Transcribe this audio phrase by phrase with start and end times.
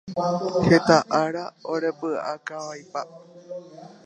[0.67, 3.01] Heta ára orepyʼakavaipa.